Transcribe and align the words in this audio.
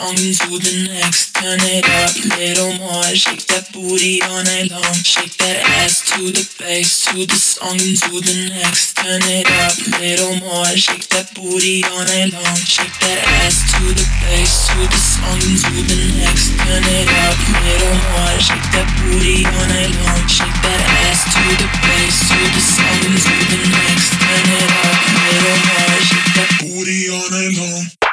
the 0.00 0.32
to 0.32 0.56
the 0.56 0.74
next. 0.88 1.36
Turn 1.36 1.60
it 1.60 1.84
up 1.84 2.12
a 2.16 2.28
little 2.40 2.72
more. 2.80 3.12
Shake 3.12 3.44
that 3.52 3.68
booty 3.72 4.22
all 4.24 4.42
night 4.44 4.70
long. 4.72 4.96
Shake 5.04 5.36
that 5.36 5.60
ass 5.80 6.00
to 6.12 6.32
the 6.32 6.44
bass, 6.56 7.04
to 7.12 7.26
the 7.26 7.36
song 7.36 7.76
to 7.76 8.12
the 8.20 8.36
next. 8.48 8.96
Turn 8.96 9.20
it 9.28 9.44
up 9.60 9.76
a 9.76 9.90
little 10.00 10.36
more. 10.40 10.72
Shake 10.72 11.04
that 11.12 11.28
booty 11.36 11.84
all 11.92 12.04
night 12.08 12.32
long. 12.32 12.56
Shake 12.64 12.96
that 13.04 13.20
ass 13.44 13.60
to 13.76 13.92
the 13.92 14.06
bass, 14.24 14.72
to 14.72 14.80
the 14.88 15.00
song 15.00 15.40
to 15.40 15.76
the 15.84 15.98
next. 16.16 16.56
Turn 16.56 16.84
it 16.84 17.08
up 17.28 17.36
a 17.36 17.56
little 17.60 17.96
more. 18.08 18.36
Shake 18.40 18.68
that 18.72 18.88
booty 19.04 19.44
all 19.44 19.66
night 19.68 19.92
long. 20.00 20.24
Shake 20.24 20.58
that 20.64 20.80
ass 21.04 21.28
to 21.28 21.44
the 21.60 21.68
bass, 21.84 22.16
to 22.24 22.40
the 22.40 22.62
song 22.64 23.04
to 23.04 23.34
the 23.52 23.60
next. 23.68 24.16
Turn 24.16 24.48
it 24.48 24.70
up 24.80 24.96
a 24.96 25.12
little 25.28 25.60
more. 25.68 25.98
Shake 26.08 26.30
that 26.40 26.50
booty 26.64 27.00
all 27.12 27.28
night 27.28 27.52
on 27.60 28.00
long. 28.00 28.09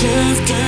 shifted 0.00 0.67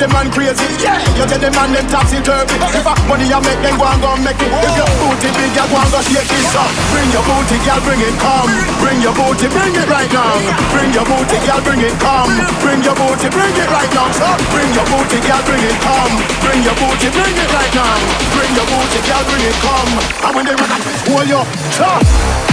the 0.00 0.08
man 0.16 0.32
crazy. 0.32 0.64
Yeah, 0.80 0.96
you 1.12 1.28
tell 1.28 1.36
the 1.36 1.52
man 1.52 1.76
them 1.76 1.84
topsy 1.92 2.24
turvy. 2.24 2.56
Uh-huh. 2.56 2.72
If 2.80 2.88
a 2.88 2.92
money 3.04 3.28
I 3.28 3.36
make 3.44 3.60
them 3.60 3.76
go 3.76 3.84
and 3.84 4.00
go 4.00 4.16
make 4.24 4.40
it. 4.40 4.48
If 4.48 4.72
your 4.72 4.88
booty 4.96 5.28
big, 5.36 5.52
you 5.52 5.66
go 5.68 5.76
and 5.76 5.90
go 5.92 6.00
shake 6.00 6.24
it. 6.24 6.44
So 6.48 6.64
bring 6.88 7.08
your 7.12 7.20
booty, 7.28 7.60
girl, 7.68 7.80
bring 7.84 8.00
it 8.00 8.16
come. 8.16 8.48
Bring 8.80 8.98
your 9.04 9.12
booty, 9.12 9.46
bring 9.52 9.76
it 9.76 9.88
right 9.92 10.08
now. 10.08 10.40
Bring 10.72 10.90
your 10.96 11.04
booty, 11.04 11.36
girl, 11.44 11.60
bring 11.60 11.84
it 11.84 11.92
come. 12.00 12.32
Bring 12.64 12.80
your 12.80 12.96
booty, 12.96 13.28
bring 13.28 13.52
it 13.52 13.68
right 13.68 13.92
now. 13.92 14.08
So 14.16 14.28
bring 14.48 14.72
your 14.72 14.88
booty, 14.88 15.20
girl, 15.20 15.42
bring 15.44 15.64
it 15.68 15.76
come. 15.84 16.12
Bring 16.40 16.60
your 16.64 16.76
booty, 16.80 17.08
bring 17.12 17.36
it 17.36 17.50
right 17.52 17.72
now. 17.76 17.94
Bring 18.32 18.52
your 18.56 18.66
booty, 18.72 19.00
girl, 19.04 19.22
bring 19.28 19.44
it 19.44 19.56
come. 19.60 19.92
And 20.24 20.32
when 20.32 20.44
they 20.48 20.56
rock, 20.56 20.80
hold 21.12 21.28
your 21.28 21.44
top. 21.76 22.49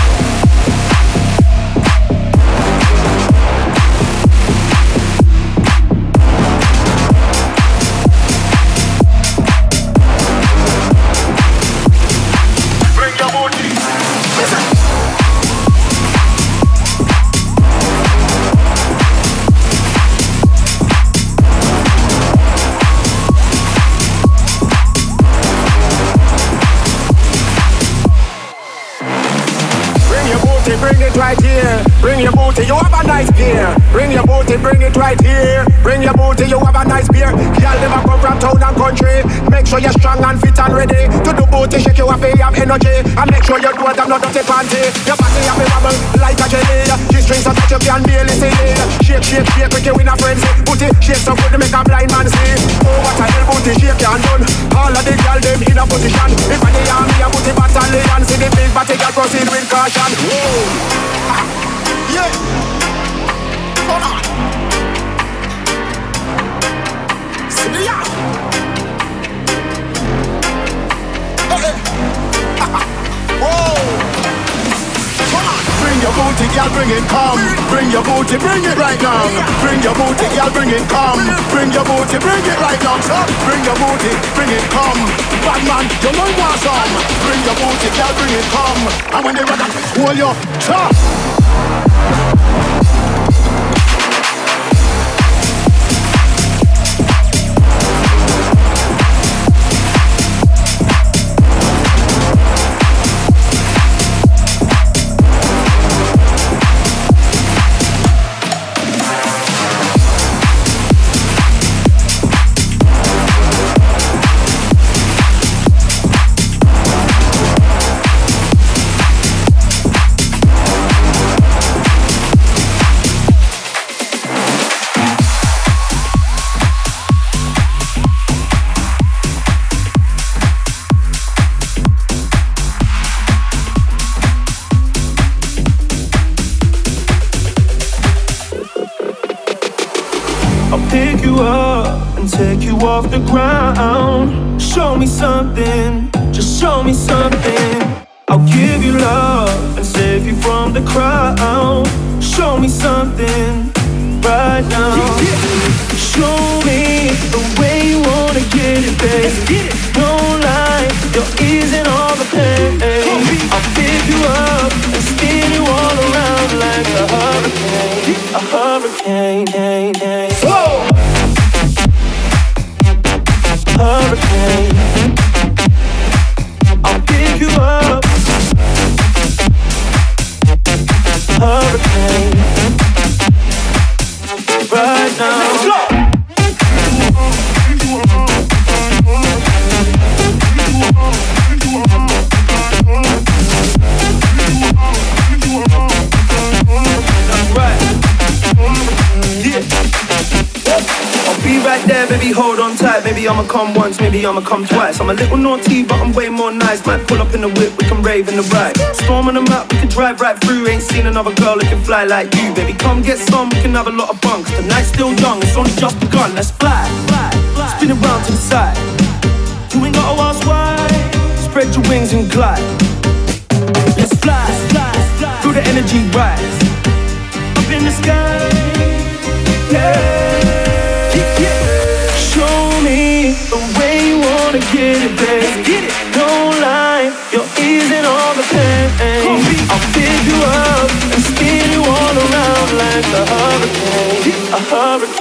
come 204.47 204.65
twice. 204.65 204.99
I'm 205.01 205.09
a 205.09 205.13
little 205.13 205.37
naughty, 205.37 205.83
but 205.83 205.99
I'm 205.99 206.13
way 206.13 206.29
more 206.29 206.51
nice. 206.51 206.85
Might 206.85 207.05
pull 207.07 207.19
up 207.19 207.33
in 207.33 207.41
the 207.41 207.49
whip, 207.49 207.77
we 207.77 207.85
can 207.85 208.01
rave 208.01 208.29
in 208.29 208.37
the 208.37 208.47
ride. 208.55 208.77
Storm 208.95 209.27
on 209.27 209.35
the 209.35 209.41
map, 209.41 209.71
we 209.71 209.79
can 209.79 209.89
drive 209.89 210.21
right 210.21 210.39
through. 210.39 210.67
Ain't 210.67 210.83
seen 210.83 211.05
another 211.05 211.35
girl 211.35 211.57
that 211.57 211.67
can 211.67 211.83
fly 211.83 212.05
like 212.05 212.33
you, 212.35 212.53
baby. 212.55 212.73
Come 212.73 213.01
get 213.01 213.19
some, 213.19 213.49
we 213.49 213.61
can 213.61 213.73
have 213.75 213.87
a 213.87 213.91
lot 213.91 214.09
of 214.09 214.19
fun. 214.21 214.43
The 214.55 214.63
night's 214.63 214.87
still 214.87 215.11
young, 215.19 215.43
it's 215.43 215.57
only 215.57 215.71
just 215.71 215.99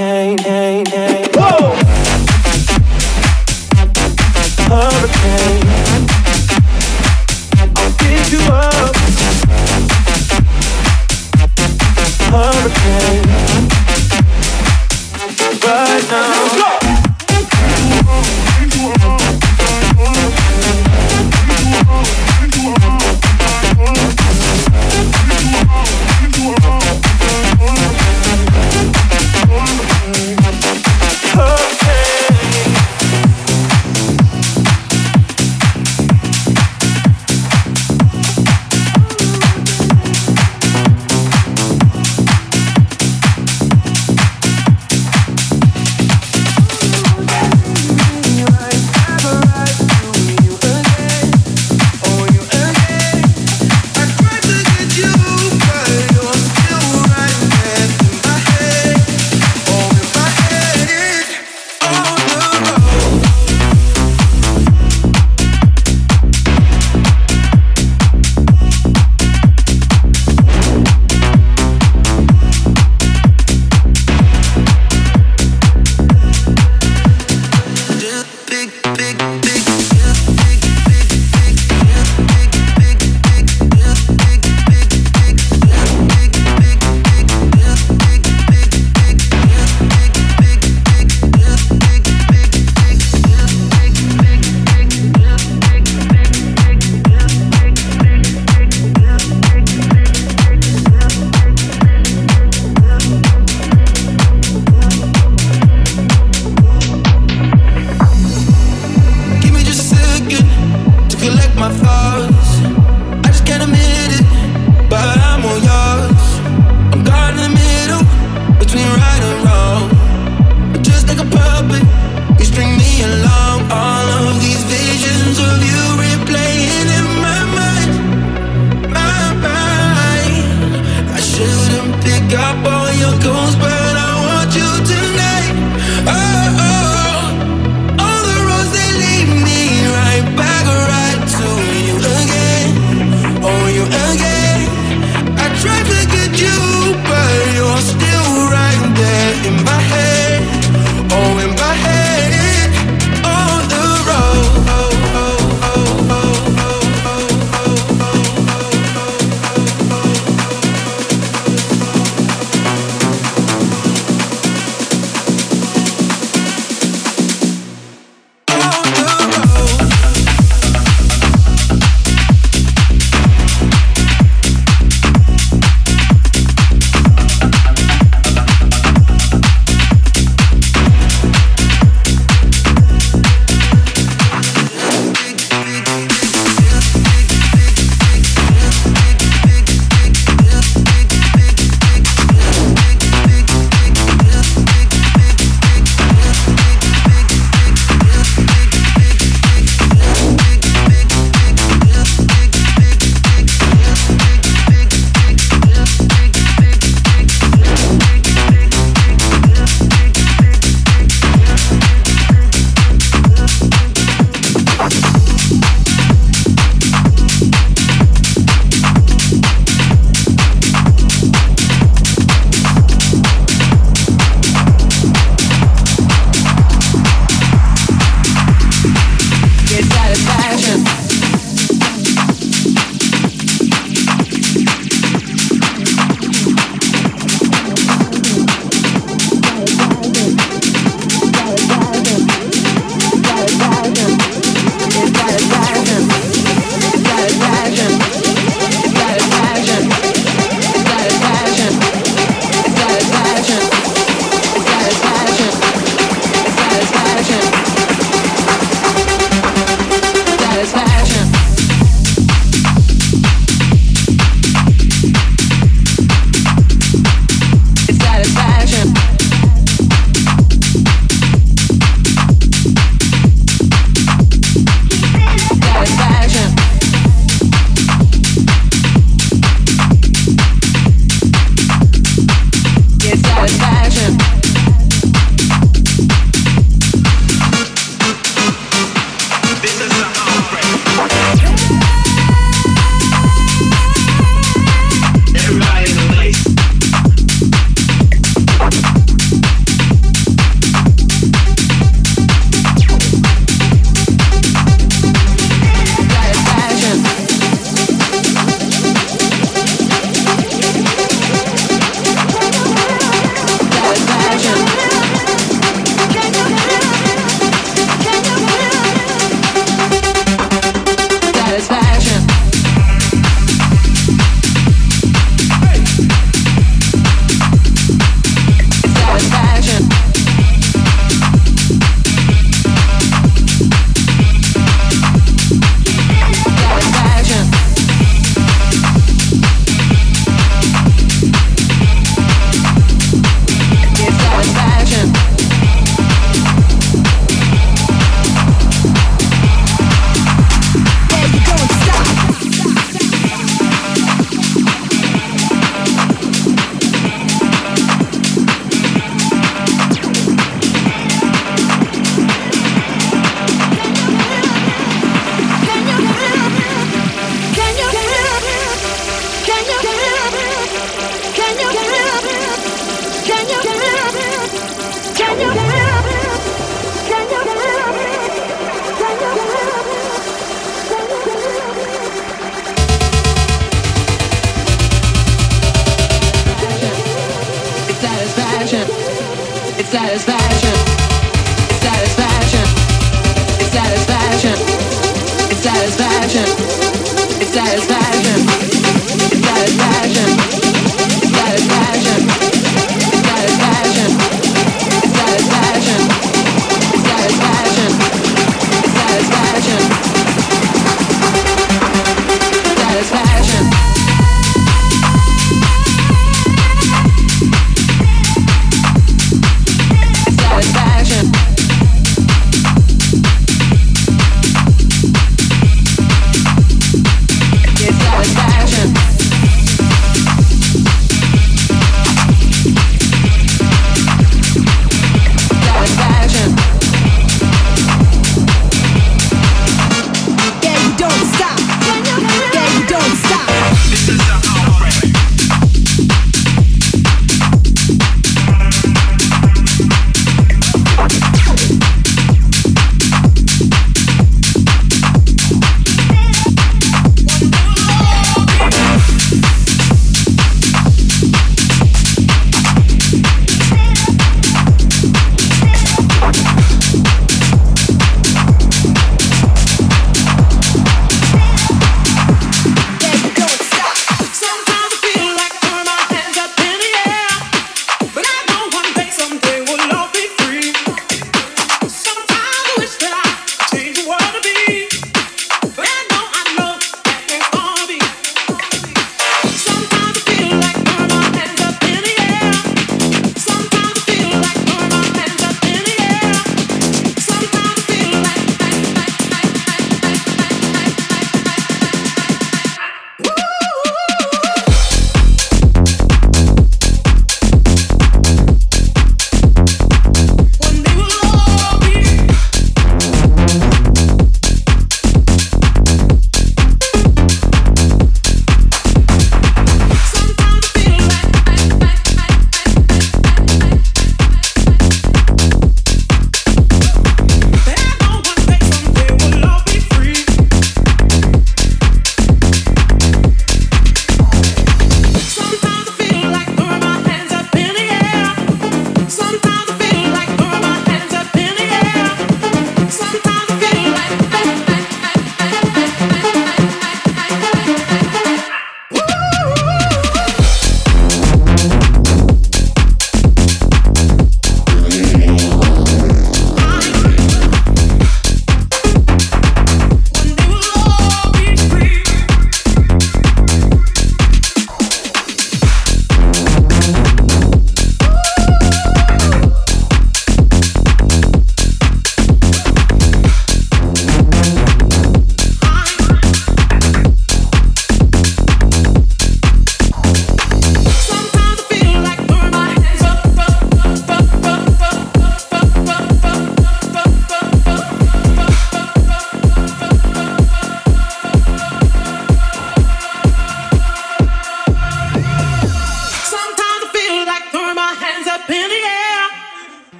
came. 0.00 0.59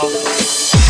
Brace 0.00 0.81